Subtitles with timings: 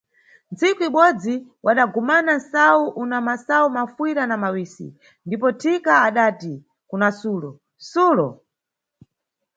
[0.51, 1.33] Nsiku ibodzi,
[1.65, 4.87] wadagumana msayu una masayu mafuyira na mawisi,
[5.25, 6.53] ndipo ndipo thika adati
[6.89, 7.51] kuna sulo:
[7.89, 8.29] Sulo!